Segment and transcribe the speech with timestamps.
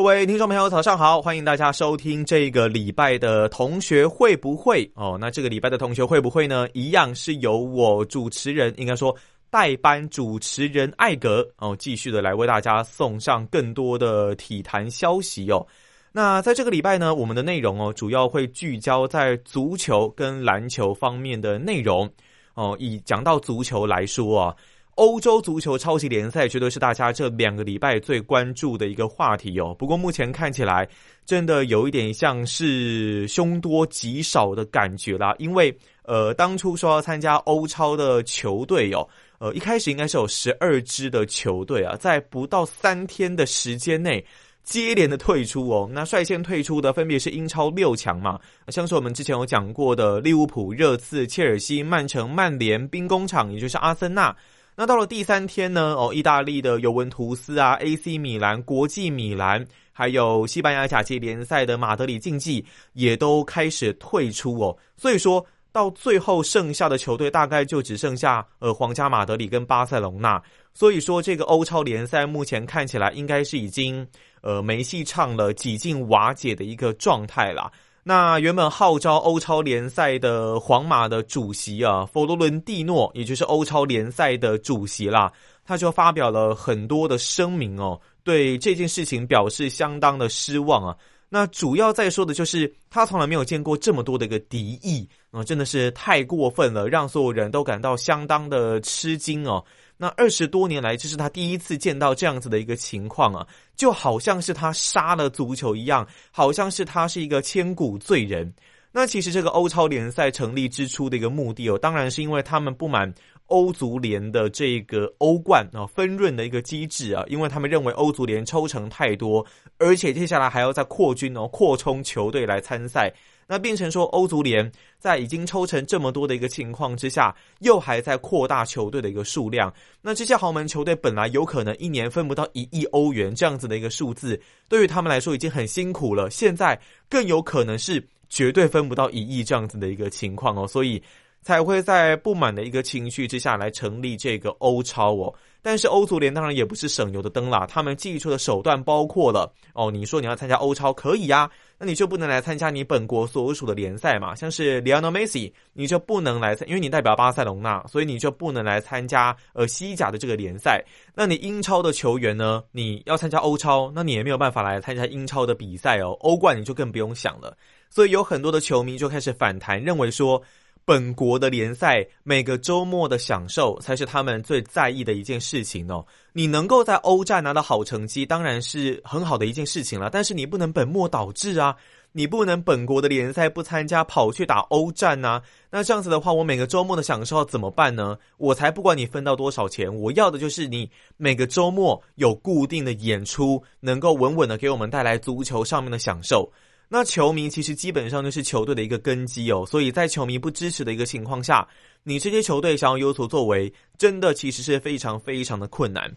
[0.00, 1.20] 各位听众朋友，早上好！
[1.20, 5.18] 欢迎大家收听这个礼拜的同学会不会哦？
[5.20, 6.66] 那这个礼拜的同学会不会呢？
[6.72, 9.14] 一样是由我主持人，应该说
[9.50, 15.66] 代班主持人艾格哦，继续的来为大家送上更多的体坛消息哦。
[16.12, 22.10] 那在这个礼拜呢，我们的内容哦，主要会聚焦在足球跟篮球方面的内容
[22.54, 22.74] 哦。
[22.80, 24.56] 以讲到足球来说啊。
[25.00, 29.74] 欧洲足球超级联赛绝对是大家这两个礼拜最关注的一个话题哦。
[29.78, 30.86] 不过目前看起来，
[31.24, 35.34] 真的有一点像是凶多吉少的感觉啦。
[35.38, 44.22] 因为呃，当初说要参加欧超的球队哦，呃，一开始应该是有十二支的球队啊，在不到三天的时间内
[44.64, 45.88] 接连的退出哦。
[45.90, 54.36] 那率先退出的分别是英超六强嘛，像是我们之前有讲过的利物浦、热刺、切尔西、曼城、曼联、兵工厂，也就是阿森纳。
[54.80, 55.94] 那到了第三天呢？
[55.98, 62.64] 哦，意大利的尤文图斯啊，AC 米兰、国际米兰，还有西班牙甲级联赛的马德里竞技，
[62.94, 64.74] 也都开始退出哦。
[64.96, 70.42] 所以说到最后剩下的球队大概就只剩下呃皇家马德里跟巴塞隆纳。
[70.72, 74.08] 所以说这个欧超联赛目前看起来应该是已经
[74.40, 77.70] 呃没戏唱了，几近瓦解的一个状态啦。
[78.02, 85.30] 那原本号召欧超联赛的皇马的主席啊，佛罗伦蒂诺，也就是欧超联赛的主席啦，
[85.64, 90.96] 他就发表了很多的声明哦，对这件事情表示相当的失望啊。
[91.28, 99.62] 那主要在说的就是他从来没有见过这么多的一个敌意啊，真的是太过分了，让所有人都感到相当的吃惊哦。
[100.02, 103.46] 那二十多年来，这是他第一次见到这样子的一个情况啊，
[103.76, 108.50] 就好像是他杀了足球一样，好像是他是一个千古罪人。
[108.92, 113.12] 那其实这个欧超联赛成立之初的一个目的哦，当然是因为他们不满
[113.48, 119.44] 欧足联的这个欧冠啊分润的一个机制啊，因为他们认为欧足联抽成太多，
[119.76, 123.12] 而且接下来还要再扩军哦，扩充球队来参赛。
[123.50, 129.74] 那变成说，欧足联在已经抽成这么多的一个情况之下，又还在扩大球队的一个数量。
[130.00, 136.30] 那这些豪门球队本来有可能一年分不到一亿欧元这样子的一个数字，对于他们来说已经很辛苦了。
[136.30, 141.02] 现在更有可能是绝对分不到一亿这样子的一个情况哦，所以
[141.42, 145.34] 才会在不满的一个情绪之下来成立这个欧超哦。
[145.62, 154.34] 但是欧足联当然也不是省油的灯啦，他们寄出的手段包括了哦，你说你要参加欧超可以呀，那你就不能来参加你本国所属的联赛嘛？
[154.34, 160.84] 像是 Lionel Messi，你就不能来参，因为你代表巴塞隆纳，所以你就不能来参加呃西甲的这个联赛。
[161.14, 162.62] 那你英超的球员呢？
[162.72, 166.16] 你要参加欧超，那你也没有办法来参加英超的比赛哦。
[166.20, 167.56] 欧冠你就更不用想了。
[167.90, 170.40] 所以有很多的球迷就开始反弹，认为说。
[170.90, 176.04] 本国的联赛每个周末的享受才是他们最在意的一件事情哦。
[176.32, 180.10] 你能够在欧战拿到好成绩，当然是很好的一件事情了。
[180.10, 181.76] 但是你不能本末倒置啊！
[182.10, 185.40] 你不能本国的联赛不参加，跑去打欧战呐。
[185.70, 188.18] 那这样子的话，我每个周末的享受怎么办呢？
[188.36, 196.50] 我才不管你分到多少钱，我要的就是你每个周末有固定的演出，能够稳稳的给我们带来足球上面的享受。
[196.92, 201.66] 那球迷其实基本上就是球队的一个根基哦，所以在球迷不支持的一个情况下，
[202.02, 206.12] 你这些球队想要有所作为，真的其实是非常非常的困难。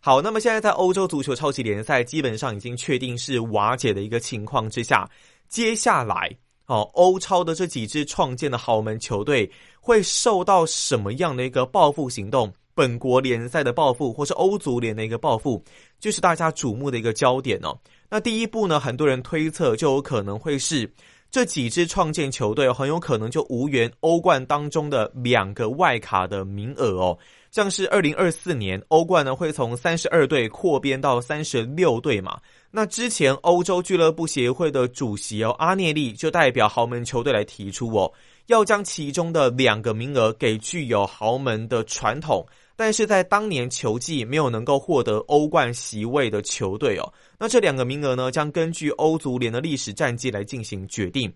[0.00, 5.08] 好，那么现在在欧洲足球超级联赛基本上已经确定是瓦解的一个情况之下，
[5.48, 6.30] 接下来
[6.66, 9.50] 哦，欧超的这几支创建的豪门球队
[9.80, 12.52] 会受到什么样的一个报复行动？
[12.78, 15.60] 本国联赛的报复，或是欧足联的一个报复，
[15.98, 17.76] 就是大家瞩目的一个焦点哦。
[18.08, 20.88] 那第一步呢，很多人推测就有可能会是
[21.28, 27.18] 这几支创建球队很有可能就无缘欧冠当中的两个外卡的名额哦。
[27.50, 32.38] 像是二零二四年欧冠呢会从三十二队扩编到三十六队嘛。
[32.70, 38.12] 那之前欧洲俱乐部协会的主席哦阿涅利就代表豪门球队来提出哦，
[38.46, 42.46] 要将其中的两个名额给具有豪门的传统。
[42.80, 51.30] 但是在当年球季没有能够获得欧冠席位的球队哦，那这两个名额呢，将根据欧足联的历史战绩来进行决定。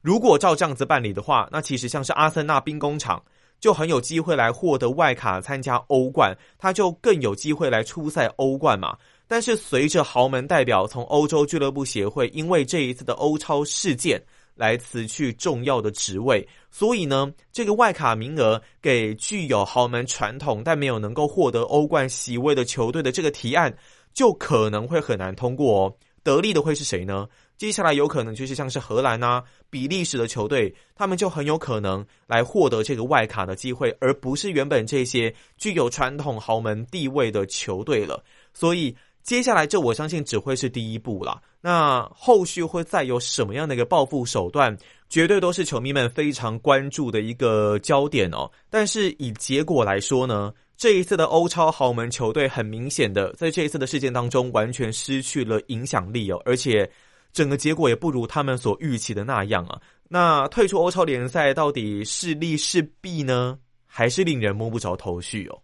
[0.00, 3.22] 如果照这样子办理的话，那其实像是阿森纳兵工厂
[3.60, 8.98] 就很有机会来获得外卡参加欧冠，他就更有机会来出赛欧冠嘛。
[9.28, 14.20] 但是随着豪门代表从欧洲俱乐部协会因为这一次的欧超事件
[14.58, 23.72] 来辞去重要的职位，所以呢，这个外卡名额给具有豪门传统但没有能够获得欧冠席位的球队的这个提案，
[24.12, 25.94] 就可能会很难通过哦。
[26.24, 27.28] 得利的会是谁呢？
[27.56, 38.22] 接下来有可能就是像是荷兰啊、比利时的球队，他们就很有可能来获得这个外卡的机会，而不是原本这些具有传统豪门地位的球队了。
[38.52, 38.94] 所以。
[39.28, 41.42] 接下来，这我相信只会是第一步了。
[41.60, 44.74] 那后续会再有什么样的一个报复手段，
[45.10, 48.50] 绝对都是球迷们非常关注的一个焦点哦。
[48.70, 56.90] 但是以结果来说呢，这一次的欧超豪门球队很明显的在这一次的事件当中完全失去了影响力哦，而且
[57.30, 59.78] 整个结果也不如他们所预期的那样啊。
[60.08, 63.58] 那退出欧超联赛到底是利是弊呢？
[63.86, 65.60] 还是令人摸不着头绪哦。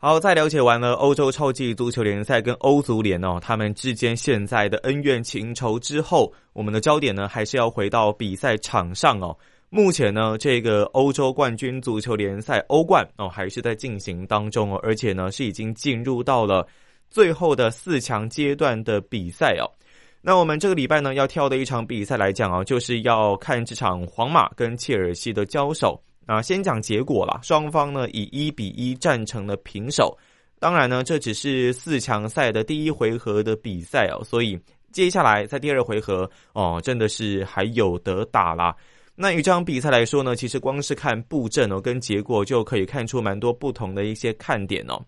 [0.00, 9.36] 好，在了解完了欧洲超级足球联赛跟欧足联哦，他们之间现在的恩怨情仇之后，我们的焦点呢还是要回到比赛场上哦。
[9.70, 16.64] 目前呢，这个欧洲冠军足球联赛欧冠哦还是在进行当中哦，而且呢是已经进入到了
[17.10, 19.66] 最后的四强阶段的比赛哦。
[20.22, 26.00] 那我们这个礼拜呢要挑的一场比赛来讲啊，就是要看这场皇马跟切尔西的交手。
[26.28, 30.14] 啊，先讲结果啦，双方呢以一比一战成了平手。
[30.60, 34.60] 当然呢，这只是四强赛的第一回合的比赛哦，所以
[34.92, 38.76] 接下来在第二回合哦，真的是还有得打啦。
[39.14, 45.00] 那以这场比赛来说呢，其实光是看布阵哦，跟结果就可以看出蛮多不同的一些看点哦。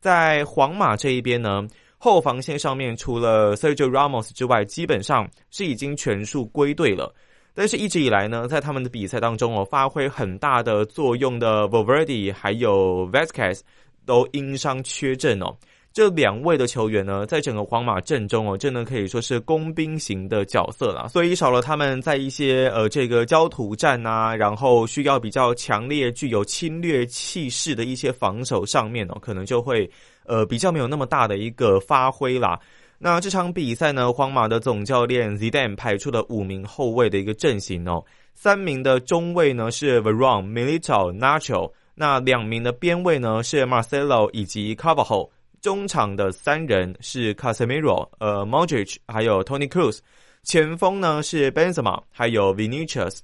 [0.00, 1.64] 在皇马这一边呢，
[1.98, 7.14] 后防线上面除了 Sergio Ramos 之外，基本上是已经全数归队了。
[7.54, 13.60] 但是，一直以来呢，在他们的比赛当中哦，发挥很大的作用的 Vavardi 还有 Vasquez
[14.04, 15.54] 都因伤缺阵哦。
[15.92, 21.06] 这两位的球员呢，在整个皇马阵中哦，真的可以说是工兵型的角色了。
[21.06, 29.88] 所以少了他们在一些呃这个焦土战啊，然后需要比较强烈、具有侵略气势的一些防守上面哦，可能就会
[30.26, 32.58] 呃比较没有那么大的一个发挥啦。
[32.98, 38.02] 那这场比赛呢，皇马的总教练 Zidane 派出了五名后卫的一个阵型哦，
[38.34, 45.28] 三名的中卫呢是 Varon、Milito、Nacho，那两名的边卫呢是 Marcelo 以及 Carvajal，
[45.60, 49.98] 中场的三人是 Casemiro、呃 Modric 还有 Tony Cruz，
[50.42, 53.18] 前锋呢是 Benzema 还有 Vinicius。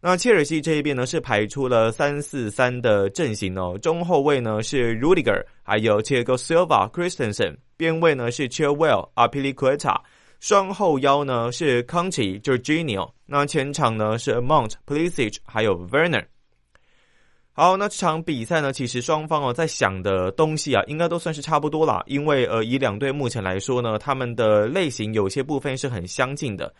[0.00, 10.00] 那切尔西这一边呢是排出了三四三的阵型哦，中后卫呢是 Rudiger，还有 Thiago Silva、Christensen，边卫呢是 Chilwell、阿皮利奎塔，
[10.38, 16.24] 双后腰呢是 Conti、Jorginho，那前场呢是 Mount、p l i s i c 还有 Werner。
[17.52, 26.72] 好，那这场比赛呢，其实双方哦在想的东西啊，应该都算是差不多啦，因为呃以两队目前来说呢，他们的类型有些部分是很相近的。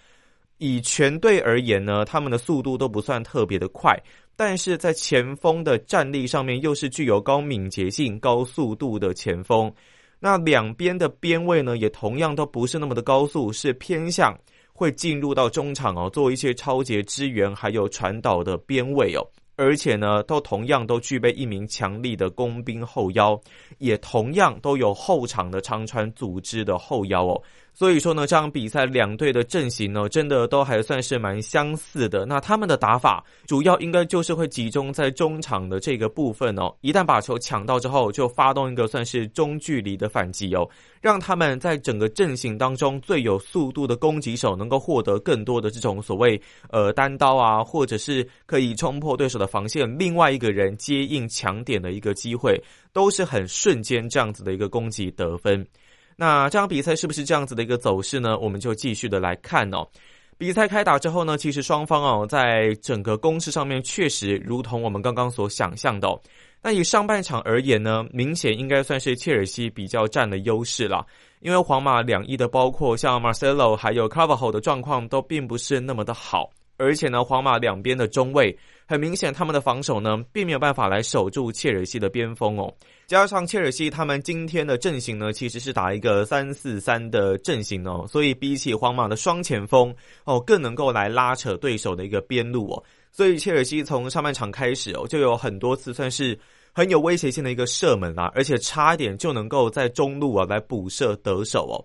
[0.59, 3.95] 以全队而言呢，他们的速度都不算特别的快，
[4.37, 9.73] 但是在前锋的战力上面又是具有高敏捷性、高速度的前锋。
[10.19, 14.35] 那两边的边位呢，也同样都不是那么的高速，是偏向
[14.73, 19.21] 会进入到中场哦，做一些超节支援还有传导的边位哦。
[19.59, 23.41] 而且呢，都同样都具备一名强力的工兵后腰，
[23.79, 27.43] 也同样都有后场的长传组织的后腰哦。
[27.79, 32.25] 所以说呢，这场比赛两队的阵型呢，真的都还算是蛮相似的。
[32.25, 36.75] 那他们的打法主要应该就是会集中在中场的这个部分哦。
[36.81, 40.67] 一旦把球抢到之后，就发动一个算是中距离的反击哦，
[41.03, 46.41] 让他们在整个阵型当中最有速度的攻击手能够获得更多的这种所谓
[46.71, 52.59] 呃单刀啊，或者是可以冲破对手的防线，另外一个人接应抢点的一个机会，
[52.95, 55.63] 都是很瞬间这样子的一个攻击得分。
[56.17, 58.39] 那这场比赛是不是这样子的一个走势呢？
[58.39, 59.87] 我们就继续的来看哦。
[60.39, 66.09] 比赛开打之后呢，其实双方哦，在整个攻势上面确实如同我们刚刚所想象的。
[66.63, 71.07] 那以上半场而言呢，明显应该算是切尔西比较占了优势了，
[71.41, 82.73] 因为皇马两翼的包括像 Marcelo 还有 Carvajal 的状况都并不是那么的好，而且呢，皇马两边的中卫很明显他们的防守呢，并没有办法来守住切尔西的边锋哦。
[83.07, 89.95] 加上切尔西他们今天的阵型呢，其实是打一个三四三的阵型哦，所以比起皇马的双前锋
[90.25, 92.83] 哦，更能够来拉扯对手的一个边路哦。
[93.13, 96.37] 所以切尔西从上半场开始哦，就有很多次算是
[96.73, 101.79] 很有威胁性的一个射门啦，而且差一点就能够在中路啊来补射得手哦。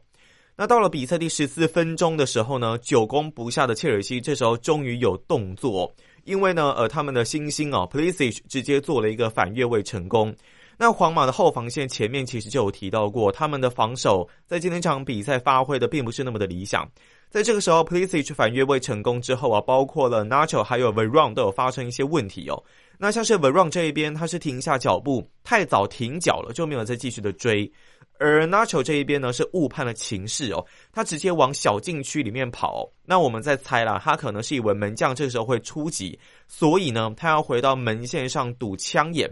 [0.56, 10.36] 那到了比赛第十四分钟的时候呢，久攻不下的切尔西这时候终于有动作，因为呢，呃，他们的新星哦 p l i s i c 直接做了一个反越位成功。
[10.82, 16.90] 那皇马的后防线前面其实就有提到过，他们的防守在今天这场比赛发挥的并不是那么的理想。
[17.30, 22.64] 在这个时候 p l i s i c 反越位成功之后啊，包括了 Nacho 还有 Veron 都有发生一些问题哦。
[22.98, 27.72] 那像是 Veron 这一边，他是停下脚步，太早停脚了，就没有再继续的追。
[28.18, 32.90] 而 Nacho 这一边呢，是误判了情势哦，他直接往小禁区里面跑。
[33.06, 39.30] 那我们在猜啦，他可能是以为门将这时候会出击，所以呢，他要回到门线上堵枪眼。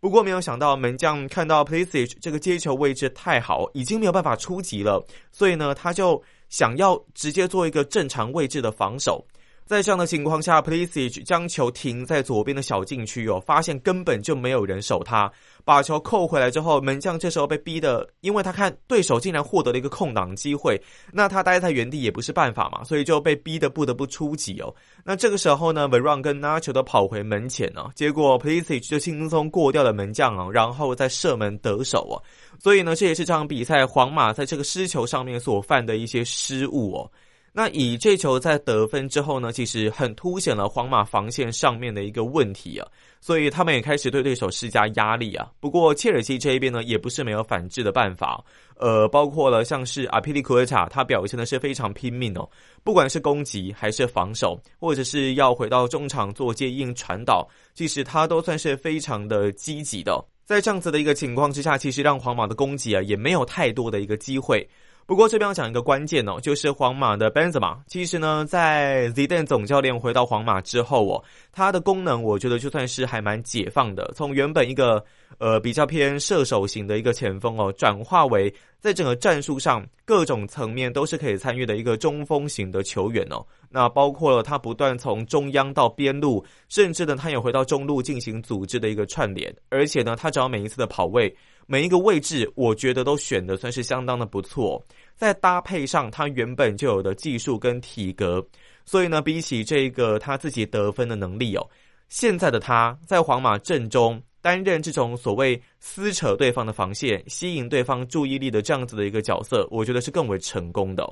[0.00, 6.22] 不过没有想到门将看到 p l i s i c 这个接球位置太好，已经没有办法出击了，所以呢，他就。
[6.48, 9.22] 想要直接做一个正常位置的防守，
[9.68, 15.30] 在这样的情况下 p l i s i c 将球停在左边的小禁区哦，发现根本就没有人守他，
[15.62, 20.80] 把球扣回来之后，门将这时候被逼的，因为他看对手竟然获得了一个空档机会，
[21.12, 24.74] 那他待在原地也不是办法嘛，所以就被逼的不得不出击哦。
[25.04, 32.16] 那这个时候呢 v e r o n 跟 Nacho 都跑回门前哦，结果 p l i s i c 就轻松过掉了门将哦，然后再射门得手哦。
[32.58, 37.10] 所以呢，这也是这场比赛皇马在这个失球上面所犯的一些失误哦。
[37.58, 42.86] 那以这球在得分之后呢，其实很凸显了皇马防线上面的一个问题啊。
[43.20, 45.50] 所以他们也开始对对手施加压力啊。
[45.58, 48.40] 不过切尔西这一边呢，也不是没有反制的办法。
[48.76, 52.48] 呃，包括了像是阿皮利库尔塔，他表现的是非常拼命哦。
[52.84, 60.24] 不管是攻击还是防守，或者是要回到中场做接应传导，其实他都算是非常的积极的。
[60.44, 64.64] 在这样子的一个情况之下，其实让皇马的攻击啊也没有太多的一个机会。
[65.08, 67.78] 不过这边要讲一个关键哦，就是皇马的 Benzema。
[67.86, 74.12] 其实呢，在 Zidane 总教练回到皇马之后哦，他的功能我觉得就算是还蛮解放的。
[74.14, 75.02] 从原本一个
[75.38, 83.42] 呃比较偏射手型的一个前锋哦，转化为在整个战术上各种层面都是可以参与的一个中锋型的球员哦。
[83.70, 91.34] 那包括了他不断从中央到边路，甚至呢他也回到中路进行组织的一个串联，而且呢他只要每一次的跑位。
[91.70, 94.82] 每一个位置，我觉得都选的算是相当的不错，
[95.14, 98.42] 在搭配上他原本就有的技术跟体格，
[98.86, 101.68] 所以呢，比起这个他自己得分的能力哦，
[102.08, 111.06] 现在的他在皇马阵中担任这种所谓撕扯对方的防线、吸引对方注意力的这样子的一个角色，我觉得是更为成功的。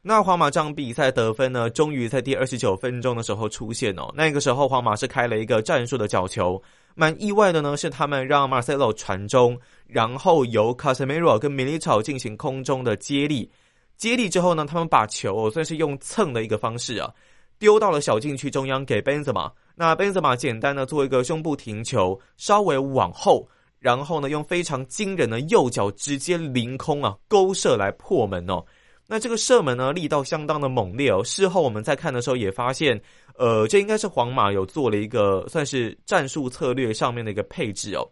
[0.00, 6.62] 那皇马这场比赛得分呢，终于在第二十九分钟的时候出现哦，那个时候皇马是开了一个战术的角球。
[6.98, 13.48] 蛮意外的呢，是他们让 Marcelo 传中，然后由 Casemiro 跟米利草进行空中的接力。
[13.96, 17.08] 接力之后呢，他们把球算是用蹭的一个方式啊，
[17.56, 19.48] 丢到了小禁区中央给 Benzema。
[19.76, 28.64] 那 Benzema 简单的做一个胸部停球，稍微往后，然后呢用非常惊人的右脚直接凌空啊勾射来破门哦。
[29.06, 31.22] 那这个射门呢，力道相当的猛烈哦。
[31.24, 33.00] 事后我们在看的时候也发现，
[33.38, 38.04] 呃，这应该是皇马有做了一个算是战术策略上面的一个配置哦。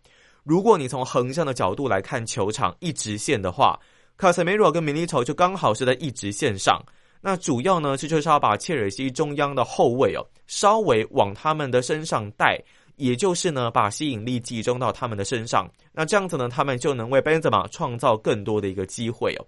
[0.45, 3.77] 如果你从横向的角度来看球场一直线的话，
[4.17, 6.81] 卡塞梅罗跟米利丑就刚好是在一直线上。
[7.21, 12.57] 那主要呢，这就是要把切尔西中央的后卫哦，稍微往他们的身上带，
[12.95, 15.69] 也就是呢，把吸引力集中到他们的身上。
[15.93, 19.45] 那这样子呢，他们就能为贝泽马创造更多的一个机会哦。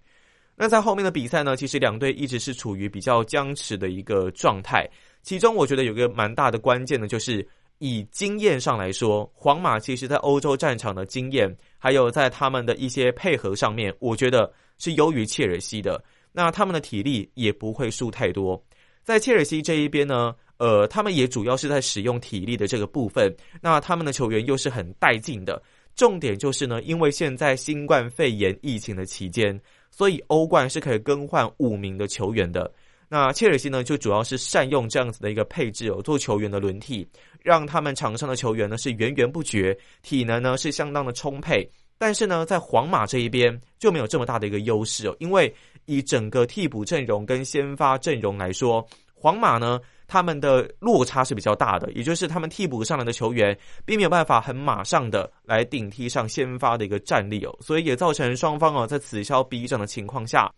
[0.60, 4.84] 那在后面的比赛呢，其实两队一直是处于比较僵持的一个状态。
[5.22, 7.46] 其中我觉得有个蛮大的关键呢，就是
[7.78, 16.02] 以经验上来说，皇马其实在欧洲战场的经验，还有在他们的一些配合上面，我觉得是优于切尔西的。
[16.32, 18.60] 那他们的体力也不会输太多。
[19.04, 23.32] 在切尔西这一边呢，呃，他们也主要是在使用体力的这个部分。
[23.60, 25.62] 那他们的球员又是很带劲的。
[25.94, 29.60] 重点就是呢，因为现在新冠肺炎疫情的期间。
[29.98, 32.72] 所以欧冠是可以更换五名的球员的。
[33.08, 37.04] 那切尔西呢，就主要是善用这样子的一个配置哦，做球员的轮替，
[37.42, 41.68] 让他们场上的球员呢是源源不绝，体能呢是相当的充沛。
[41.98, 45.52] 但是呢，在皇马这一边就没有这么大的一个优势哦，因为
[45.86, 49.80] 以整个替补阵容跟先发阵容来说，皇马呢。
[50.08, 60.50] 他们的落差是比较大的，也就是他们替补上来的球员并没有办法很马上的来顶替上先发的一个战力哦，所以也造成双方哦在此消彼长的情况下，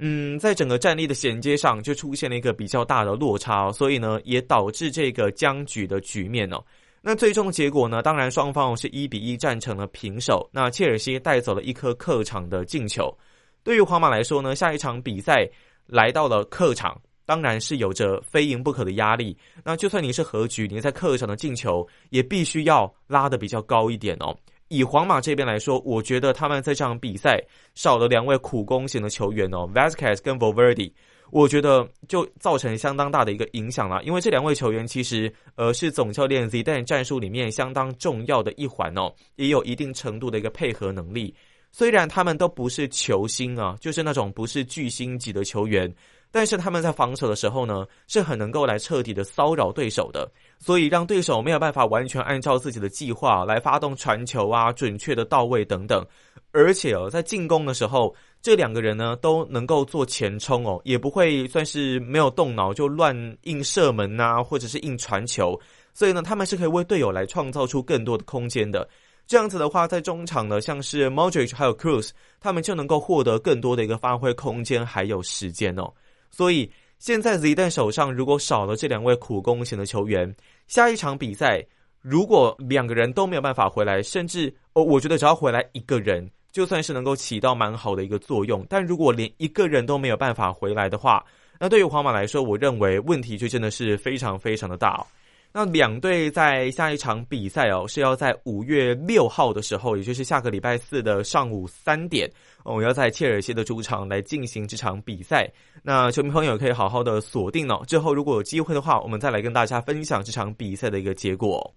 [0.00, 6.62] 嗯，在整个战力的衔接上就出现了一个比较大的落差，哦所以呢也导致这个僵局的局面哦。
[7.00, 10.50] 那最终的结果呢，当然双方是一比一战成了平手。
[10.52, 13.16] 那切尔西带走了一颗客场的进球，
[13.62, 15.48] 对于皇马来说呢，下一场比赛
[15.86, 17.00] 来到了客场。
[17.26, 19.36] 当然是有着非赢不可的压力。
[19.62, 24.34] 那就算你是和局，你在客场的进球也必须要拉的比较高一点哦。
[24.68, 27.38] 以皇马这边来说，我觉得他们在这场比赛
[27.74, 30.92] 少了两位苦攻型的球员哦，Vasquez 跟 Valverde。
[31.32, 34.00] 我觉得就造成相当大的一个影响了。
[34.04, 41.34] 因为这两位球员其实呃是总教练 Zidane 战术里面相当重要的一环哦，也有一定程度的一个配合能力。
[41.72, 45.92] 虽然他们都不是球星啊，就是那种不是巨星级的球员。
[46.36, 56.06] 但是他们在防守的时候呢，是很能够来彻底的骚扰对手的，所以让对手没有办法完全按照自己的计划来发动传球啊，准确的到位等等。
[56.52, 65.58] 而且哦，在进攻的时候，这两个人呢都能够做前冲哦，也不会算是没有动脑就乱硬射门呐，或者是硬传球。
[65.94, 68.86] 所以呢，他们是可以为队友来创造出更多的空间的。
[69.26, 75.90] 这样子的话，在中场呢，像是 Modric 还有 Cruz，他们就能够获得更多的一个发挥空间还有时间哦。
[76.30, 80.34] 所以现在 Z 蛋手上如果少了这两位苦攻型的球员，
[80.66, 81.64] 下一场比赛
[82.00, 88.64] 如果两个人都没有办法回来，甚至哦，我觉得只要回来一个人，就算是能够起到蛮好的一个作用。
[88.68, 91.24] 但如果连一个人都没有办法回来的话，
[91.58, 95.04] 那对于皇马来说，我认为问题就真的是非常非常的大。
[95.52, 102.30] 那两队在下一场比赛哦，是要在五月六号的时候，也就是下个礼拜四的上午三点，
[102.66, 105.48] 我们，要在切尔西的主场来进行这场比赛。
[105.82, 111.72] 那球迷朋友可以好好的锁定哦，之后如果有机会的话，我们再来跟大家分享这场比赛的一个结果。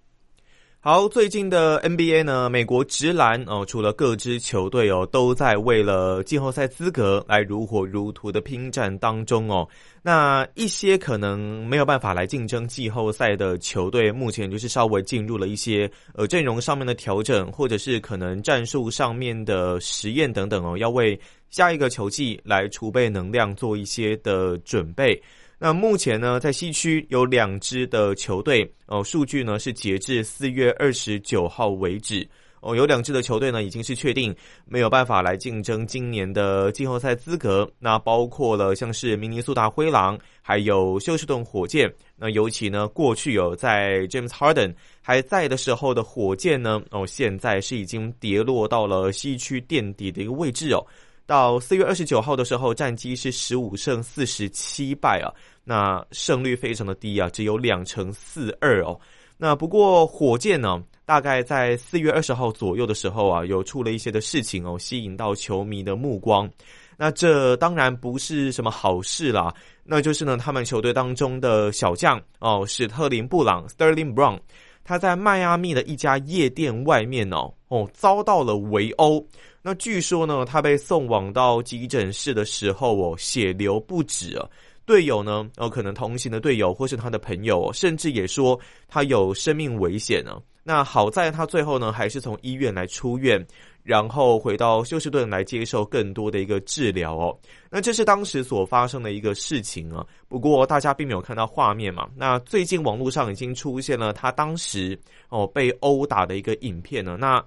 [0.82, 9.68] 好，最近的 NBA 呢，美国直男哦，除了各支球队哦，都在为了季后赛资格来如火如荼的拼战当中哦。
[10.02, 21.20] 那一些可能没有办法来竞争季后赛的球队，目前就是稍微进入了一些呃阵容上面的调整，或者是可能战术上面的实验等等哦，要为
[21.50, 25.22] 下一个球季来储备能量，做一些的准备。
[25.62, 32.26] 那目前呢，在西区有两支的球队哦，数据呢是截至四月二十九号为止
[32.62, 34.34] 哦，有两支的球队呢已经是确定
[34.66, 37.70] 没有办法来竞争今年的季后赛资格。
[37.78, 41.94] 那包括了像是明尼苏达灰狼，还有休斯顿火箭。
[42.16, 50.86] 那尤其呢，过去有在 James Harden 还在的时候的火箭呢，哦，现在是已经跌落到了西区垫底的一个位置哦。
[51.30, 55.30] 到四月二十九号的时候，战绩是十五胜四十七败啊，
[55.64, 59.00] 那胜率非常的低啊，只有两成四二哦。
[59.38, 66.50] 那不过火箭呢，大概在四月二十号左右的时候啊，有出了一些的事情哦，吸引到球迷的目光。
[66.98, 74.40] 那这当然不是什么好事啦，那就是呢，他们球队当中的小将哦，史特林布朗 （Sterling Brown），
[74.84, 79.24] 他在迈阿密的一家夜店外面哦哦遭到了围殴。
[79.62, 84.48] 那据说呢，他被送往到急诊室的时候哦，血流不止啊。
[84.86, 90.42] 队友呢，哦，可能同行的队友或是他的朋友，甚至也说他有生命危险呢。
[90.64, 93.44] 那好在他最后呢，还是从医院来出院，
[93.84, 97.38] 然后回到休斯顿来接受更多的一个治疗哦。
[97.70, 100.06] 那这是当时所发生的一个事情啊。
[100.28, 102.08] 不过大家并没有看到画面嘛。
[102.16, 107.16] 那最近网络上已经出现了他当时哦被殴打的一个影片呢。
[107.20, 107.44] 那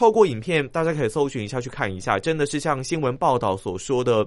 [0.00, 4.26] 透过影片，大家可以搜寻一下去看一下，真的是像新闻报道所说的，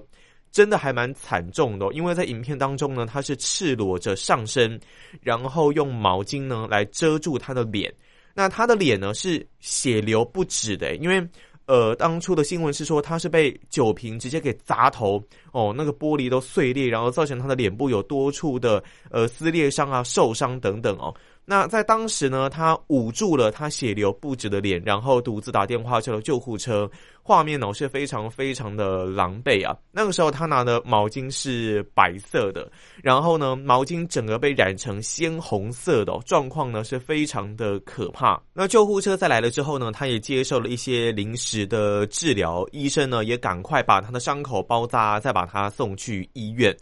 [0.52, 1.92] 真的还蛮惨重的。
[1.92, 4.78] 因为在影片当中呢，他是赤裸着上身，
[5.20, 7.92] 然后用毛巾呢来遮住他的脸，
[8.34, 11.20] 那他的脸呢是血流不止的，因为
[11.66, 21.12] 呃当初的新闻是说他是被酒瓶直接给砸头哦，那个玻璃都碎裂，然后造成他的脸部有多处的呃撕裂伤啊、受伤等等哦。
[21.46, 26.90] 那在当时呢，他捂住了他血流不止的脸，然后独自打电话叫了救护车。
[27.26, 29.74] 画面呢是非常非常的狼狈啊！
[29.90, 32.70] 那个时候他拿的毛巾是白色的，
[33.02, 38.38] 然后呢，毛巾整个被染成鲜红色的状况呢是非常的可怕。
[38.52, 46.76] 那救护车在来了之后呢，他也接受了一些临时的治疗，医生呢也赶快把他的伤口包扎，再把他送去医院。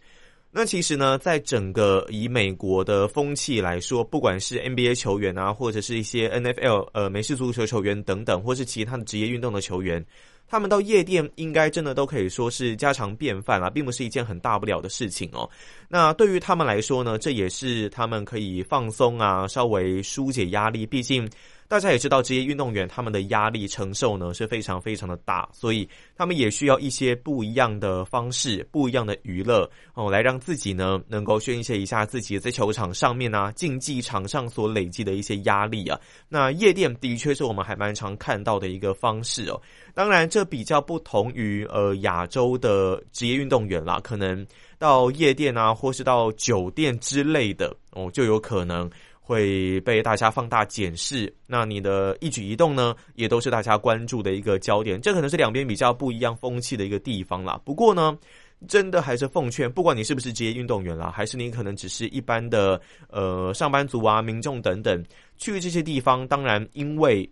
[0.54, 10.04] 那其实呢，在整个以美国的风气来说，不管是 NBA 球员啊，或者是一些 NFL 呃美式足球球员等等，或是其他的职业运动的球员，
[10.46, 15.48] 他们到夜店应该真的都可以说是家常便饭啊，并不是一件很大不了的事情哦。
[15.88, 21.26] 那对于他们来说呢，这也是他们可以放松啊，稍微疏解压力，毕竟。
[21.72, 35.98] 大家也知道，职业运动员他们的压力承受呢是非常非常的大，所以他们也需要一些不一样的方式、不一样的娱乐哦，来让自己呢能够宣泄一下自己在球场上面啊、竞技场上所累积的一些压力啊。
[36.28, 39.58] 那夜店的确是我们还蛮常看到的一个方式哦。
[39.94, 44.46] 当然，这比较不同于呃亚洲的职业运动员啦，可能
[44.78, 48.90] 到夜店啊，或是到酒店之类的哦，就有可能。
[49.24, 55.00] 会被大家放大检视，那你的一举一动呢，也都是大家关注的一个焦点。
[55.00, 57.58] 这可能是两边比较不一样风气的一个地方啦。
[57.64, 58.18] 不过呢，
[58.66, 65.02] 真的还是奉劝，不管你是不是职业运动员啦，还是你可能只是一般的呃上班族啊、民众等等，
[65.38, 67.30] 去这些地方，当然因为。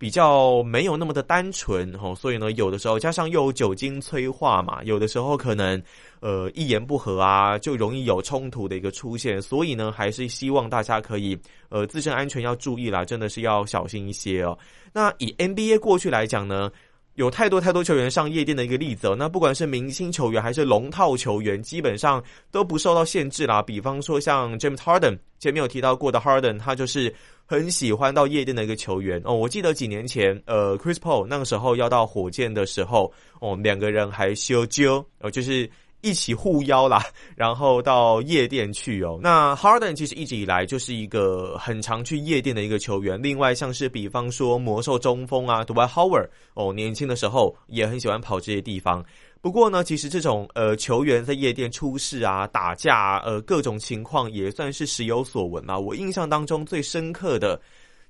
[0.00, 5.80] 比较没有那么的单纯哦，所以呢，有的时候加上又有酒精催化嘛，有的时候可能
[6.20, 14.56] 呃一言不合啊，就容易有冲突的一个出现，所以呢，还是希望大家可以呃自身安全要注意啦，真的是要小心一些哦。
[14.90, 16.72] 那以 NBA 过去来讲呢？
[17.20, 23.60] 有太多太多球员上夜店的一个例子哦，那不管是明星球员还是龙套球员，基本上都不受到限制啦。
[23.60, 29.34] 比方说像 James Harden，前面有提到过的 Harden，他就是很喜欢到夜店的一个球员哦。
[29.34, 35.70] 我记得几年前，呃，Chris Paul 那个时候要到火箭的时候，哦，两个人还修揪，哦，就是。
[36.02, 37.04] 一起护腰啦，
[37.36, 39.18] 然后到夜店去哦。
[39.22, 43.20] 那 Harden 其实一直以来就是一个很常去夜店的一个球员。
[43.22, 49.04] 另外，像是比方说魔兽中锋啊，Dwight Howard 哦，年轻的时候也很喜欢跑这些地方。
[49.42, 55.78] 不过呢，其实这种呃球员在夜店出事啊、打架呃各种情况也算是时有所闻嘛。
[55.78, 57.60] 我印象当中最深刻的，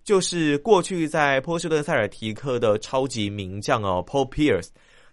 [0.02, 4.68] 就是过去在波士顿塞尔提克的超级名将哦，Paul Pierce。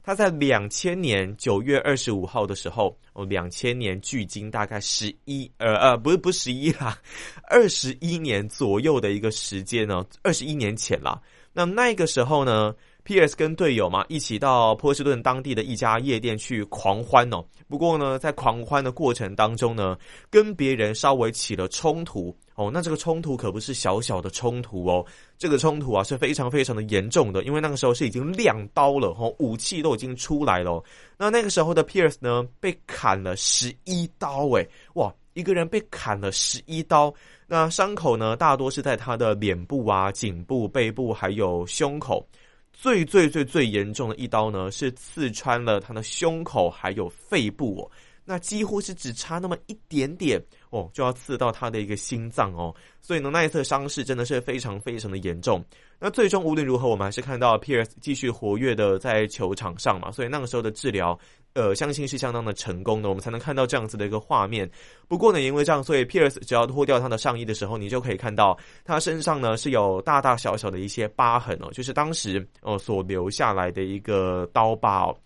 [0.08, 6.98] 他在两千年九月二十五号的时候，哦，两千年距今大概十一，呃呃，不是不是十一啦，
[7.50, 11.22] 二十一年左右的一个时间呢，二十一年前啦。
[11.52, 13.36] 那那个时候呢，P.S.
[13.36, 17.44] 跟队友嘛一起到波士顿当地的一家夜店去狂欢哦。
[17.68, 19.98] 不过呢，在狂欢的过程当中呢，
[20.30, 22.34] 跟别人稍微起了冲突。
[22.56, 25.06] 哦，那这个冲突可不是小小的冲突哦，
[25.38, 30.84] 这个冲突啊是非常非常的严重的，因为那个时候是已经亮刀了，哦，武器都已经出来了。
[31.18, 37.14] 那那个时候的 Pierce 呢，被砍了十一刀，诶，哇，一个人被砍了十一刀，
[37.46, 42.28] 那伤口呢，大多是在他的脸部啊、颈部、背部还有胸口，
[42.74, 47.92] 最最最最严重的一刀呢，是刺穿了他的胸口还有肺部哦。
[48.26, 55.64] 那几乎是只差那么一点点哦，就要刺到他的一个心脏哦，所以呢，那一侧伤势真的是非常非常的严重。
[56.00, 61.18] 那最终无论如何，我们还是看到 Pierce 继续活跃的在球场上嘛，所以那个时候的治疗，
[61.54, 64.70] 呃，相信是相当的成功的，我们才能看到这样子的一个画面。
[65.08, 75.18] 不过呢，因为这样，所以 Pierce 只要脱掉他的上衣的时候，你就可以看到他身上呢是有大大小小的一些疤痕哦，就是当时哦所留下来的一个刀疤哦。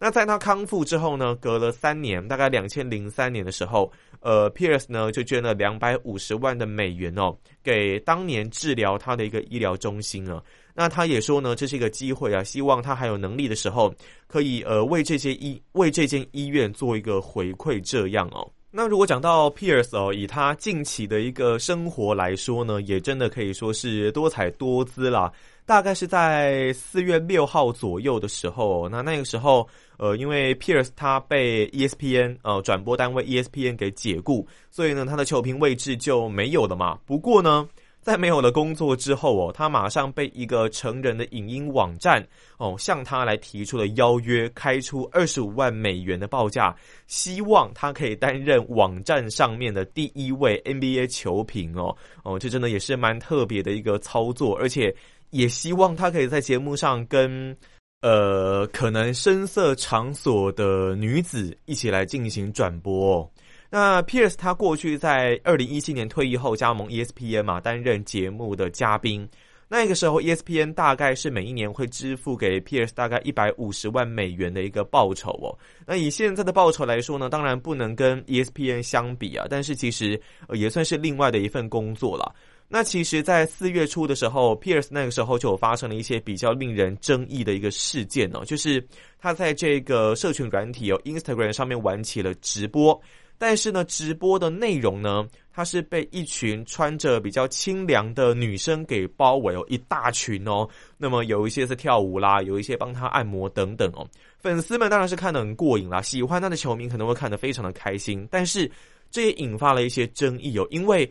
[0.00, 1.34] 那在他康复之后呢？
[1.36, 10.40] 隔了三年，大概两千零三年的时候，呃，Pierce 呢就捐了两百五十万的美元哦，给当年治疗他的一个医疗中心啊。
[10.72, 13.92] 那他也说呢，这是一个机会啊，希望他还有能力的时候，
[14.28, 17.80] 可以呃为这些医为这间医院做一个回馈。
[17.80, 18.48] 这样哦。
[18.70, 25.32] 那如果讲到 Pierce 哦，以他近期的一个生活来说呢，也真的可以说是多彩多姿啦。
[25.64, 36.98] 大概是在四月六号左右的时候，那那个时候，呃，因为 Pierce 他被 ESPN 呃转播单位 ESPN 给解雇，所以呢，他的球评位置就没有了嘛。
[37.06, 37.66] 不过呢，
[38.08, 46.74] 在没有了工作之后哦，他马上被一个成人的影音网站哦向他来提出了邀约，开出二十五万美元的报价，
[47.06, 51.94] 希望他可以担任网站上面的第一位 NBA 球评哦
[52.24, 54.94] 哦，这真的也是蛮特别的一个操作，而且。
[55.30, 57.54] 也希望他可以在节目上跟
[58.00, 63.30] 呃可能声色场所的女子一起来进行转播。
[63.70, 69.28] 那 Pierce 他过去在二零一七年退役后加盟 ESPN 嘛，担任节目的嘉宾。
[69.70, 75.52] 那个时候 ESPN 大概是每一年会支付给 Pierce 大概一百五十万美元的一个报酬哦。
[75.86, 80.18] 那以现在的报酬来说呢，当然不能跟 ESPN 相比啊，但是其实
[80.54, 82.34] 也算是另外的一份工作了。
[82.70, 88.86] 那其实，在四月初的时候，Pierce 那个时候就发生了一些比较令人争议的一个事件哦，就是
[89.18, 92.98] 他在这个社群软体哦 Instagram 上面玩起了直播，
[93.38, 104.06] 但是呢，直播的内容呢，他是被一群穿着比较清凉的女生给包围哦，一大群哦，那么有一些是跳舞啦，有一些帮他按摩等等哦，
[104.38, 108.70] 粉丝们当然是看得很过瘾啦，喜欢他的球迷可能会看得非常的开心，但是
[109.10, 111.10] 这也引发了一些争议哦，因为。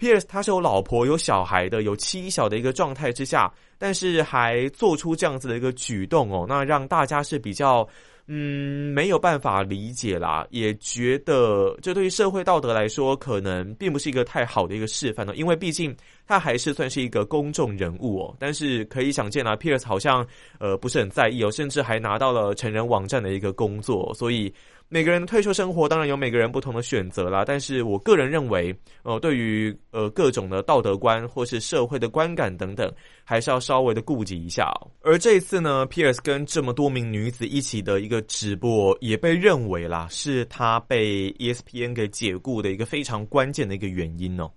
[0.00, 7.84] Pierce 他是有老婆有小孩的，有妻小的一个状态之下，但是还做出这样子的一个举动哦，那让大家是比较
[8.28, 18.36] 嗯没有办法理解啦，也觉得这对于社会道德来说，可能并不是一个太好的一个示范呢，因为毕竟他还是算是一个公众人物哦。
[18.38, 20.26] 但是可以想见啊，Pierce 好像
[20.60, 24.52] 呃不是很在意哦，甚至还拿到了成人网站的一个工作，所以。
[24.90, 32.90] 每个人的退休生活当然有每个人不同的选择啦，但是我个人认为，呃，对于呃各种的道德观或是社会的观感等等，
[33.22, 34.72] 还是要稍微的顾及一下。
[35.02, 44.50] 而这一次呢，Pierce 跟这么多名女子一起的一个直播，也被认为啦是他被 ESPN 给解雇的一个非常关键的一个原因哦。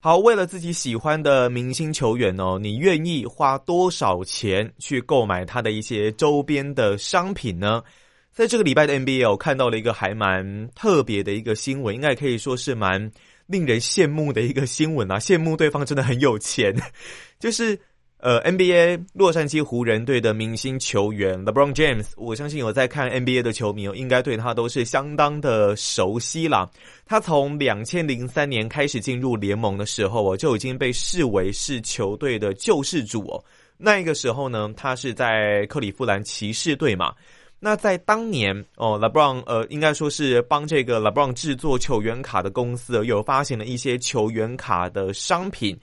[0.00, 7.82] 好，为了自己喜欢的明星球员哦，你愿意花多少钱去购买他的一些周边的商品呢？
[8.38, 13.10] 在这个礼拜的 NBA，我看到了一个还蛮特别的一个新闻，应该可以说是蛮
[13.48, 15.18] 令人羡慕的一个新闻啊！
[15.18, 16.72] 羡慕对方真的很有钱，
[17.40, 17.76] 就是
[18.18, 26.70] 呃 NBA 洛杉矶湖人队的明星球员 LeBron James，我相信有在看 NBA 的球迷哦，应该对他都是相当的熟悉啦。
[27.06, 33.44] 他从两千零三年开始进入联盟的时候哦，就已经被视为是球队的救世主哦。
[33.76, 37.12] 那个时候呢，他是在克利夫兰骑士队嘛。
[37.60, 45.76] 那在当年哦，LeBron 呃，应该说是帮这个 LeBron 制作球员卡的公司有发行了一些球员卡的商品，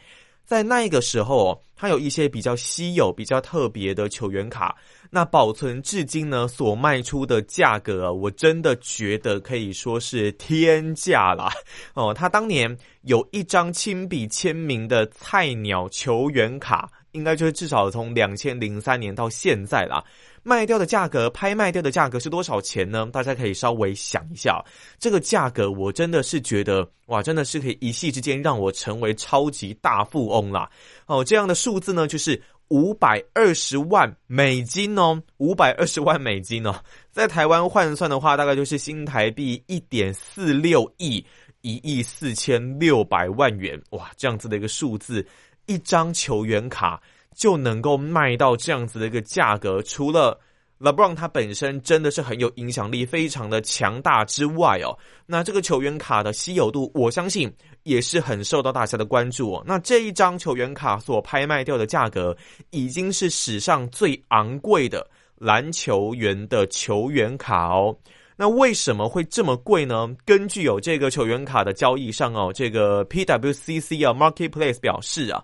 [0.45, 4.73] 在那个时候哦，它有一些比较稀有、比较特别的球员卡，
[5.09, 11.51] 那保存至今呢，所卖出的价格，我真的觉得可以说是天价啦。
[11.93, 12.13] 哦。
[12.13, 20.01] 他当年有一张亲笔签名的菜鸟球员卡，应该就是至少从两千零三年到现在啦。
[20.47, 23.09] 卖掉的价格，拍卖掉的价格是多少钱呢？
[23.11, 24.63] 大家可以稍微想一下，
[24.99, 30.69] 这个价格我真的是觉得哇，真的是可以一夕之间让我成为超级大富翁啦！
[31.07, 36.75] 哦，这样的数字呢，就是五百二十万美金哦，五百二十万美金哦，
[37.11, 41.25] 在台湾换算的话，大概就是新台币一点四六亿，
[41.61, 45.25] 一亿四千六百万元哇，这样子的一个数字，
[45.65, 47.01] 一张球员卡。
[47.35, 50.39] 就能够卖到这样子的一个价格，除了
[50.79, 59.63] LeBron 他本身真的是很有影响力、非常的强大之外哦，那这个球员卡的稀有度，我相信也是很受到大家的关注哦。
[59.65, 62.35] 那这一张球员卡所拍卖掉的价格，
[62.71, 65.05] 已经是史上最昂贵的
[65.37, 67.95] 篮球员的球员卡哦。
[68.35, 70.13] 那为什么会这么贵呢？
[70.25, 75.41] 根据有这个球员卡的交易上哦，这个 PWCC 啊 Marketplace 表示啊。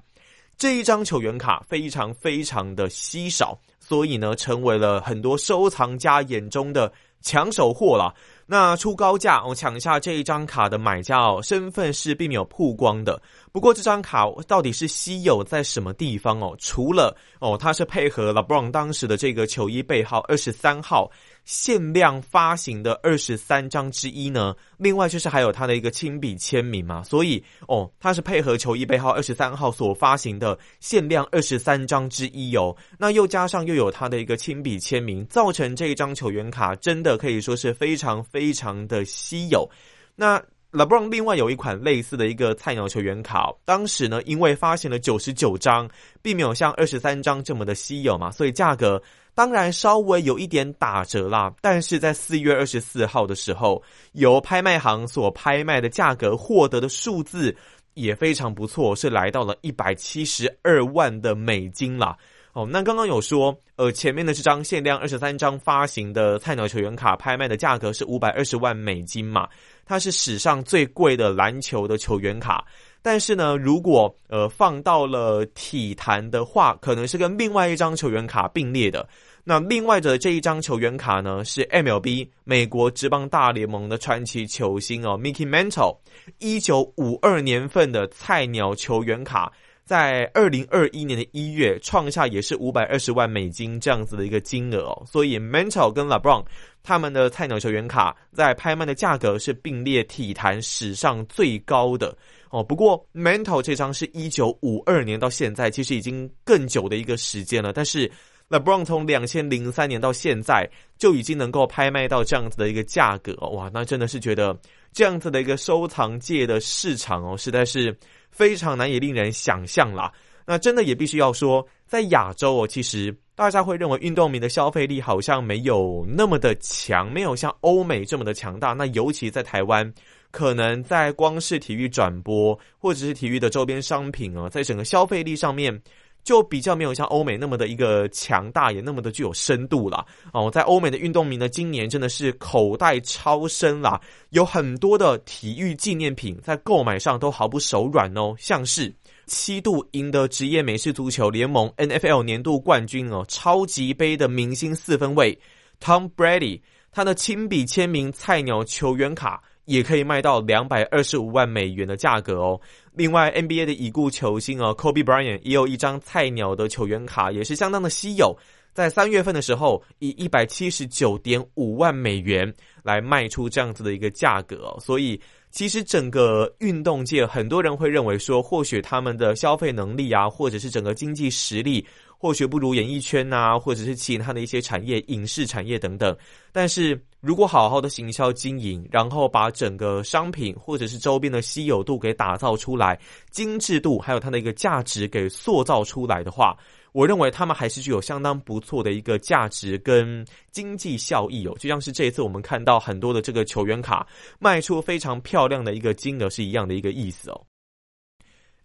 [0.58, 8.14] 这一张球员卡非常非常的稀少，所以呢，成为了很多收藏家眼中的抢手货了。
[8.46, 13.20] 那出高价哦，抢下这一张卡的买家哦，身份是并没有曝光的。
[13.52, 16.56] 不过这张卡到底是稀有在什么地方哦？
[16.60, 21.10] 除了哦，它是配合 LeBron 当时的这个球衣背号二十三号。
[21.44, 39.68] 限量发行的二十三张之一呢，另外就是还有他的一个亲笔签名嘛，所以哦，他是配合球衣背号二十三号所发行的限量二十三张之一哦，那又加上又有他的一个亲笔签名，造成这一张球员卡真的可以说是非常非常的稀有。
[40.16, 45.90] 那 LeBron 另外有一款类似的一个菜鸟球员卡，当时呢因为发行了九十九张，
[46.22, 49.02] 并没有像二十三张这么的稀有嘛，所以价格。
[49.34, 53.82] 当然稍微有一点打折啦，但是在四月二十四号的时候，
[54.14, 57.56] 由拍卖行所拍卖的价格获得的数字
[57.94, 62.18] 也非常不错，是来到了一百七十二万的美金啦。
[62.54, 69.48] 哦，那刚刚有说，呃，前面的这张限量二十三张发行的菜鸟球员卡拍卖的价格是五百二十万美金嘛？
[69.86, 72.66] 它是史上最贵的篮球的球员卡。
[73.02, 79.08] 但是呢，如果呃放到了体坛的话，可能是跟另外一张球员卡并列的。
[79.44, 85.98] 那另外的这一张球员卡呢，是 MLB 美国职棒大联盟的传奇球星哦，Mickey Mantle，
[86.38, 89.52] 一九五二年份的菜鸟球员卡，
[89.84, 95.04] 在二零二一年的一月创下也是五百二十万美金这样子的一个金额哦。
[95.08, 96.46] 所以 Mantle 跟 LeBron
[96.84, 102.16] 他们的菜鸟球员卡在拍卖的价格是并列体坛史上最高的。
[102.52, 107.72] 哦，不过 Mental 这张是一九五二年到现在，其实已经更久的一个时间了。
[107.72, 108.12] 但是
[108.50, 114.60] LeBron 从两千零三年到现在就已经能够拍卖到这样子的一个价格，哇，那真的是觉得
[114.92, 117.98] 这样子的一个收藏界的市场哦，实在是
[118.32, 120.12] 非常难以令人想象啦。
[120.46, 128.74] 那真的也必须要说，在亚洲哦，其实大家会认为运动迷的消费力好像没有那么的强，没有像欧美这么的强大。
[128.74, 129.90] 那尤其在台湾。
[130.32, 135.80] 可能在光是体育转播或者是体育的周边商品啊，在整个消费力上面
[136.24, 140.50] 就比较没有像欧美那么的一个强大，也那么的具有深度了哦。
[140.50, 148.94] 在欧美的运动迷呢，今年真的是口袋超深啦，有很多的体育纪念品在购买上都毫不手软哦，像是。
[149.28, 155.38] 七度赢得职业美式足球联盟 NFL 年度冠军哦，超级杯的明星四分卫
[155.80, 156.60] Tom Brady，
[156.92, 159.42] 他的亲笔签名菜鸟球员卡
[159.72, 162.60] 也可以卖到两百二十五万美元的价格哦。
[162.94, 168.38] 另外，NBA 的已故球星哦，Kobe Bryant 也有一张菜鸟的球员卡，也是相当的稀有。
[168.74, 172.52] 在三月份的时候，以一百七十九点五万美元
[172.84, 181.86] 来卖出这样子的一个价格，所以其实整个运动界很多人会认为说，或许他们的消费能力啊，或者是整个经济实力，
[182.18, 186.16] 或许不如演艺圈呐，或者是其他的一些产业、影视产业等等。
[186.54, 192.98] 但是如果好好的行销经营，然后把整个商品或者是周边的稀有度给打造出来，
[193.32, 196.58] 精致度还有它的一个价值给塑造出来的话。
[196.94, 204.06] 我认为他们还是具有相当不错的一个价值跟经济效益哦，就像是这一次我们看到很多的这个球员卡
[204.40, 207.42] 卖出非常漂亮的一个金额是一样的一个意思哦。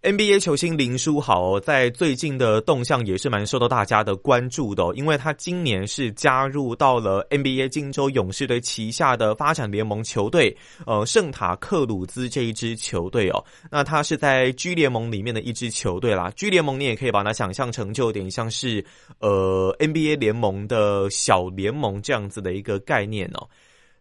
[0.03, 10.57] NBA 球星林书豪在最近的动向也是蛮受到大家的关注的，因为他今年是加入到了 NBA 金州勇士队旗下的发展联盟球队，
[10.87, 13.45] 呃，圣塔克鲁兹这一支球队哦。
[13.69, 18.85] 那他是在 G 联盟里面的一支球队啦，G 联盟你也可以把它想象成就有点像是
[19.19, 23.49] 呃 NBA 联盟的小联盟这样子的一个概念哦。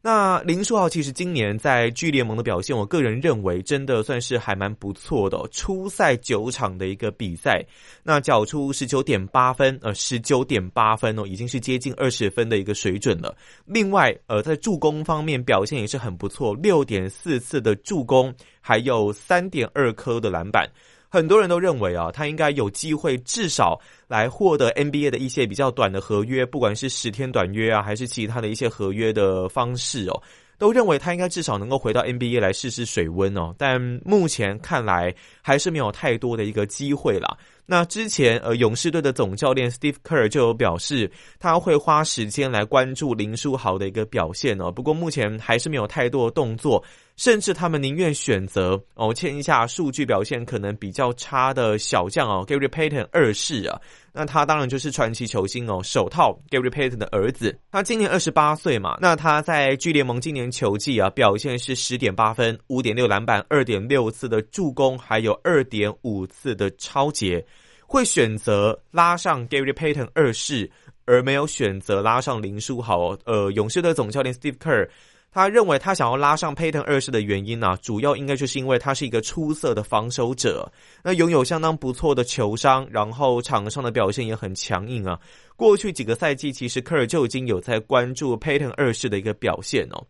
[0.06, 5.36] 那林书豪其实今年在 G 联盟的表现，我个人认为真的算是还蛮不错的。
[5.52, 7.65] 初赛九场的一个比赛，
[8.04, 13.36] 那缴出十九点八分，呃，十九点八分哦，已经是接近二十分的一个水准了。
[13.65, 20.70] 另外，呃，在助攻方面表现也是很不错，六点四次的助攻，还有三点二颗的篮板。
[21.15, 30.21] 很多人都认为啊，他应该有机会至少来获得 NBA 的一些比较短的合约，不管是十天短约啊，还是其他的一些合约的方式哦，
[30.58, 33.56] 都认为他应该至少能够回到 NBA 来试试水温哦。
[33.58, 37.38] 但目前看来还是没有太多的一个机会啦。
[37.65, 44.69] 那之前呃，勇士队的总教练 Steve Kerr 就有表示，他会花时间来关注林书豪的一个表现哦。
[44.69, 46.84] 不过目前还是没有太多动作。
[47.15, 53.80] 甚至他们宁愿选择哦签一下数据表现可能比较差的小将哦，Gary Payton 二世啊，
[54.12, 67.45] 那他当然就是传奇球星哦，手套 Gary Payton 的儿子，他今年二十八岁嘛，那他在 G 联盟今年球季啊表现是十点八分，五点六篮板，二点六次的助攻，还有二点五次的超节，
[67.88, 70.69] 会选择拉上 Gary Payton 二世，
[71.06, 74.89] 而没有选择拉上林书豪，呃，勇士的总教练 Steve Kerr。
[75.36, 80.71] 他认为他想要拉上 Payton 二世的原因呢，主要应该就是因为他是一个出色的防守者，
[81.04, 85.19] 那拥有相当不错的球商，然后场上的表现也很强硬啊。
[85.58, 90.02] 过去几个赛季，其实科尔就已经有在关注 Payton 二世的一个表现哦。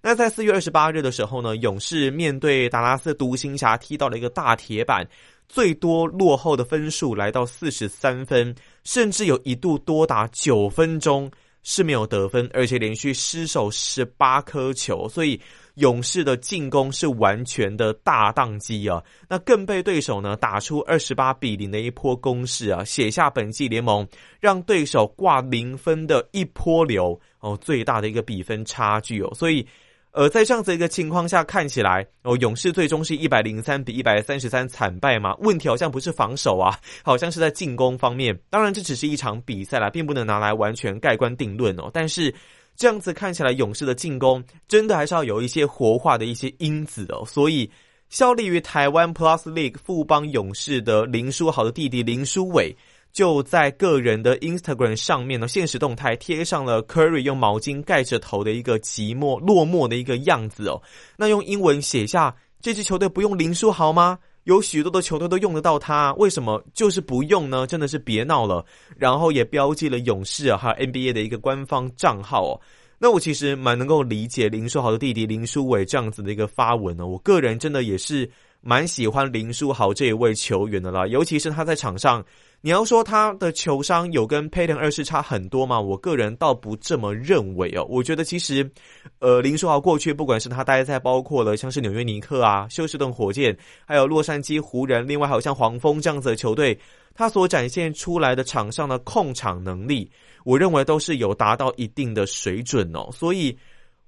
[0.00, 5.06] 那在四月二十八日的时候呢，勇士面对达拉斯独行侠踢到了一个大铁板，
[5.48, 11.30] 最多落后的分数来到四十三分，甚至有一度多达九分钟。
[11.62, 15.40] 是没有得分，而且连续失手十八颗球，所以
[15.74, 19.02] 勇士的进攻是完全的大宕机啊！
[19.28, 24.06] 那更被对手呢打出二十八比零的一波攻势啊，写下本季联盟
[24.40, 29.66] 让对手挂零分的一波流哦，最大的一个比分差距哦，所以。
[30.12, 35.34] 呃，在这样子一个情况下，看起来哦，勇士最终是一百零三比一百三十三惨败嘛？
[35.40, 38.38] 问题好像不是防守啊， 好像是在进攻方面。
[38.50, 41.90] 当然，这只是一场比赛啦，并不能拿来完全盖棺定论哦。
[41.94, 42.34] 但是
[42.76, 47.24] 这样子看起来，勇士的进攻真的还是要有一些活化的一些因子哦。
[47.26, 47.70] 所以，
[48.10, 52.76] 效力于台湾 Plus League 富邦勇士的林书豪的弟弟林书伟。
[53.12, 60.80] 就在个人的 Instagram 上面呢，现实动态贴上了 Curry 用毛巾盖着头的一个寂寞落寞的一个样子哦。
[61.16, 64.18] 那用英文写下这支球队不用林书豪吗？
[64.44, 67.66] 有许多的球队都用得到他，为什么就是不用呢？
[67.66, 68.64] 真的是别闹了。
[68.96, 72.60] 然后也标记了勇士啊，还有 NBA 的一个官方账号哦。
[72.98, 77.06] 那我其实蛮能够理解林书豪的弟弟林书伟这样子的一个发文呢。
[77.06, 78.28] 我个人真的也是
[78.62, 82.24] 蛮喜欢林书豪这一位球员的啦，尤其是他在场上。
[82.64, 85.80] 你要说他的球商有跟 Payton 二世差很多吗？
[85.80, 87.84] 我个人倒不这么认为哦。
[87.88, 88.70] 我觉得其实，
[89.18, 96.78] 呃，林书豪过去不管是他待在包括了像是纽约尼克啊、休斯顿火箭，还有洛杉矶湖人，另外还有像黄蜂这样子的球队，
[97.16, 100.08] 他所展现出来的场上的控场能力，
[100.44, 103.10] 我认为都是有达到一定的水准哦。
[103.12, 103.58] 所以。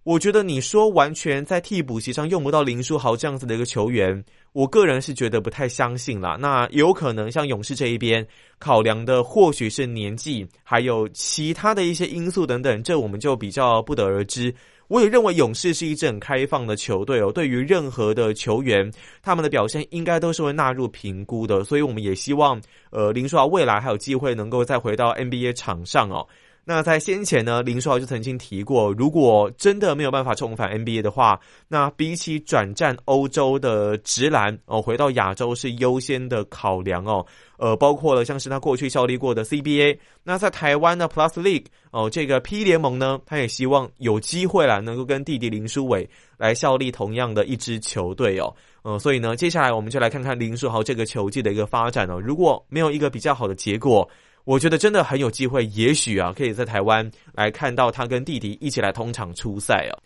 [0.05, 6.37] 我觉得你说完全在替补席上用不到林书豪这样子的一个球员，我个人是觉得不太相信啦。
[6.39, 8.27] 那有可能像勇士这一边
[8.59, 14.55] 考量的或许是年纪，还有其他的一些因素等等，这我们就比较不得而知。
[14.89, 18.93] 我也认为勇士是一支很开放的球队哦，对于任何的球员，
[19.23, 26.29] 他们的表现应该都是会纳入评估的，所以我们也希望，呃，林书豪未来还有机会能够再回到 NBA 场上哦。
[26.67, 31.39] 那在先前呢，林书豪就曾经提过，如果真的没有办法重返 NBA 的话，
[31.69, 37.25] 那比起转战欧洲的直男哦，回到亚洲是优先的考量哦。
[37.59, 46.09] 呃，包括了像是他过去效力过的 CBA，那在台湾的 Plus League 哦，这个 P 联盟呢，他也希望有机会啦，能够跟弟弟林书伟
[46.39, 48.53] 来效力同样的一支球队哦。
[48.83, 52.19] 呃，所以呢，接下来我们就来看看林书豪这个球技的一个发展哦。
[52.21, 54.09] 如果没有一个比较好的结果，
[54.45, 59.97] 我觉得真的很有机会，也许啊，可以在台湾来看到他跟弟弟一起来同场出赛哦。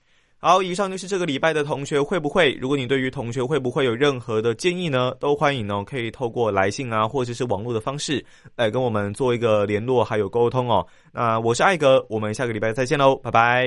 [0.40, 2.52] 好，以上就是这个礼拜的同学会不会？
[2.60, 8.24] 如果你对于同学会不会有任何的建议呢，都欢迎哦，可以透过来信啊，或者是网络的方式
[8.54, 10.86] 来跟我们做一个联络还有沟通哦。
[11.12, 13.66] 那我是艾格，我们下个礼拜再见喽，拜拜。